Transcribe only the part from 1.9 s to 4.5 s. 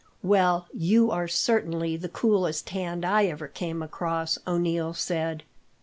the coolest hand I ever came across,"